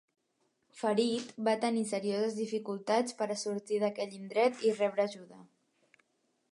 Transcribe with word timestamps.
Ferit, 0.77 1.33
va 1.49 1.53
tenir 1.65 1.83
serioses 1.91 2.39
dificultats 2.39 3.17
per 3.21 3.29
a 3.35 3.39
sortir 3.45 3.81
d'aquell 3.85 4.19
indret 4.23 4.69
i 4.71 4.75
rebre 4.81 5.07
ajuda. 5.11 5.45